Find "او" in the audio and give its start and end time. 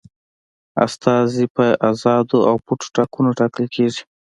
2.49-2.55